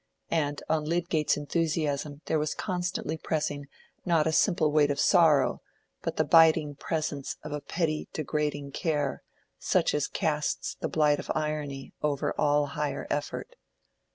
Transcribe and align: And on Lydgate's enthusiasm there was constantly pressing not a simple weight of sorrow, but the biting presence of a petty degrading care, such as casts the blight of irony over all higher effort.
And 0.31 0.63
on 0.67 0.83
Lydgate's 0.85 1.37
enthusiasm 1.37 2.21
there 2.25 2.39
was 2.39 2.55
constantly 2.55 3.17
pressing 3.17 3.67
not 4.03 4.25
a 4.25 4.31
simple 4.31 4.71
weight 4.71 4.89
of 4.89 4.99
sorrow, 4.99 5.61
but 6.01 6.17
the 6.17 6.23
biting 6.23 6.73
presence 6.73 7.37
of 7.43 7.51
a 7.51 7.61
petty 7.61 8.09
degrading 8.11 8.71
care, 8.71 9.21
such 9.59 9.93
as 9.93 10.07
casts 10.07 10.75
the 10.79 10.89
blight 10.89 11.19
of 11.19 11.29
irony 11.35 11.93
over 12.01 12.33
all 12.35 12.65
higher 12.73 13.05
effort. 13.11 13.55